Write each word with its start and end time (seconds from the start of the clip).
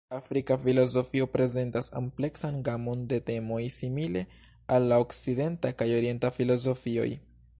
Afrika 0.17 0.55
filozofio 0.61 1.25
prezentas 1.33 1.89
ampleksan 1.99 2.57
gamon 2.69 3.03
de 3.11 3.19
temoj 3.29 3.61
simile 3.77 4.25
al 4.77 4.89
la 4.93 5.01
Okcidenta 5.05 5.75
kaj 5.83 5.91
Orienta 6.01 6.35
filozofioj. 6.41 7.09